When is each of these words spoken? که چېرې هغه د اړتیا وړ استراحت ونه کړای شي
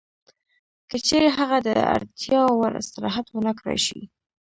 که 0.89 0.97
چېرې 1.07 1.29
هغه 1.37 1.57
د 1.67 1.69
اړتیا 1.95 2.41
وړ 2.59 2.73
استراحت 2.81 3.25
ونه 3.31 3.53
کړای 3.59 3.79
شي 3.87 4.01